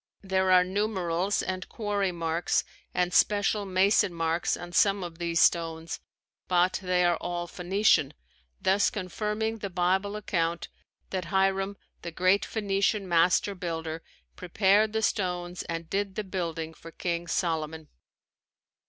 [0.23, 5.99] There are numerals and quarry marks and special mason marks on some of these stones
[6.47, 8.15] but they are all Phoenician,
[8.59, 10.69] thus confirming the Bible account
[11.11, 14.01] that Hiram, the great Phoenician master builder
[14.35, 17.87] prepared the stones and did the building for King Solomon.